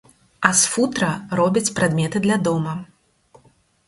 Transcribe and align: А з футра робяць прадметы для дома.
А 0.47 0.49
з 0.59 0.69
футра 0.75 1.09
робяць 1.39 1.73
прадметы 1.79 2.21
для 2.25 2.37
дома. 2.47 2.73